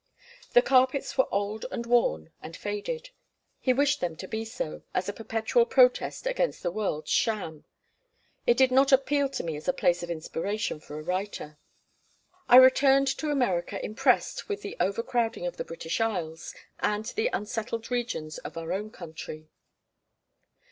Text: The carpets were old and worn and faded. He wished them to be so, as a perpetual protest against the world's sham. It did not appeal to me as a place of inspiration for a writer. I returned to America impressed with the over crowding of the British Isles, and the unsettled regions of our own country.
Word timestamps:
The 0.53 0.63
carpets 0.63 1.15
were 1.15 1.31
old 1.31 1.67
and 1.69 1.85
worn 1.85 2.31
and 2.41 2.57
faded. 2.57 3.11
He 3.59 3.71
wished 3.71 4.01
them 4.01 4.15
to 4.15 4.27
be 4.27 4.43
so, 4.45 4.81
as 4.95 5.07
a 5.07 5.13
perpetual 5.13 5.67
protest 5.67 6.25
against 6.25 6.63
the 6.63 6.71
world's 6.71 7.11
sham. 7.11 7.65
It 8.47 8.57
did 8.57 8.71
not 8.71 8.91
appeal 8.91 9.29
to 9.29 9.43
me 9.43 9.55
as 9.57 9.67
a 9.67 9.73
place 9.73 10.01
of 10.01 10.09
inspiration 10.09 10.79
for 10.79 10.97
a 10.97 11.03
writer. 11.03 11.59
I 12.49 12.55
returned 12.55 13.09
to 13.19 13.29
America 13.29 13.77
impressed 13.85 14.49
with 14.49 14.63
the 14.63 14.75
over 14.79 15.03
crowding 15.03 15.45
of 15.45 15.57
the 15.57 15.63
British 15.65 16.01
Isles, 16.01 16.55
and 16.79 17.05
the 17.05 17.29
unsettled 17.31 17.91
regions 17.91 18.39
of 18.39 18.57
our 18.57 18.73
own 18.73 18.89
country. 18.89 19.49